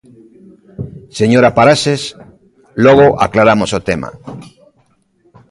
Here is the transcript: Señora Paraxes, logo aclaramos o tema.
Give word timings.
Señora 1.19 1.55
Paraxes, 1.57 2.01
logo 2.85 3.07
aclaramos 3.25 3.71
o 3.77 3.83
tema. 3.89 4.09